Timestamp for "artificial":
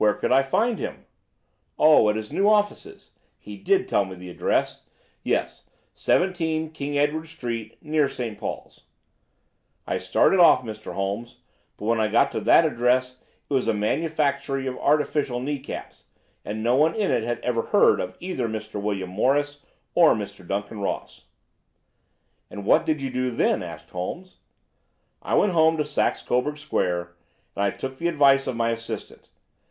14.78-15.40